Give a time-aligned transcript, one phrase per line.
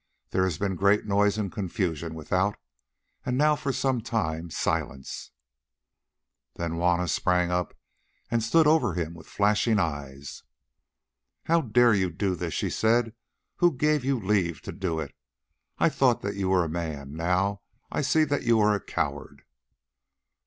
[0.31, 2.55] There has been great noise and confusion without,
[3.23, 5.29] and now for some time silence."
[6.55, 7.75] Then Juanna sprang up
[8.31, 10.41] and stood over him with flashing eyes.
[11.43, 13.13] "How dared you do this?" she said.
[13.57, 15.13] "Who gave you leave to do it?
[15.77, 17.61] I thought that you were a man, now
[17.91, 19.43] I see that you are a coward."